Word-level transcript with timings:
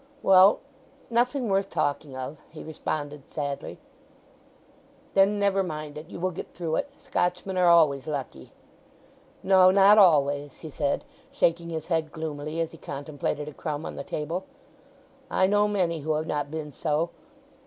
"Well—nothing 0.23 1.47
worth 1.47 1.69
talking 1.69 2.17
of," 2.17 2.39
he 2.49 2.63
responded 2.63 3.29
sadly. 3.29 3.77
"Then, 5.13 5.37
never 5.37 5.61
mind 5.61 5.95
it. 5.95 6.09
You 6.09 6.19
will 6.19 6.31
get 6.31 6.55
through 6.55 6.77
it, 6.77 6.89
Scotchmen 6.99 7.55
are 7.55 7.67
always 7.67 8.07
lucky." 8.07 8.51
"No—not 9.43 9.99
always!" 9.99 10.61
he 10.61 10.71
said, 10.71 11.05
shaking 11.31 11.69
his 11.69 11.85
head 11.85 12.11
gloomily 12.11 12.59
as 12.61 12.71
he 12.71 12.79
contemplated 12.79 13.47
a 13.47 13.53
crumb 13.53 13.85
on 13.85 13.95
the 13.95 14.03
table. 14.03 14.45
"I 15.29 15.45
know 15.45 15.67
many 15.67 15.99
who 15.99 16.13
have 16.13 16.25
not 16.25 16.49
been 16.49 16.73
so! 16.73 17.11